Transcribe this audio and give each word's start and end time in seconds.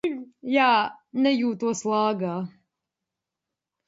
Jā, 0.51 0.69
nejūtos 1.25 1.83
lāgā. 1.91 2.31